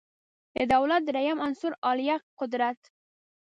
[0.55, 2.79] د دولت دریم عنصر عالیه قدرت